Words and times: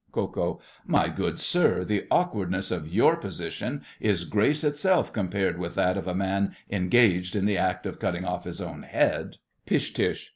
KO. 0.13 0.59
My 0.83 1.09
good 1.09 1.39
sir, 1.39 1.83
the 1.85 2.07
awkwardness 2.09 2.71
of 2.71 2.87
your 2.87 3.15
position 3.17 3.83
is 3.99 4.23
grace 4.25 4.63
itself 4.63 5.13
compared 5.13 5.59
with 5.59 5.75
that 5.75 5.95
of 5.95 6.07
a 6.07 6.15
man 6.15 6.55
engaged 6.71 7.35
in 7.35 7.45
the 7.45 7.59
act 7.59 7.85
of 7.85 7.99
cutting 7.99 8.25
off 8.25 8.45
his 8.45 8.61
own 8.61 8.81
head. 8.81 9.37
PISH. 9.67 9.91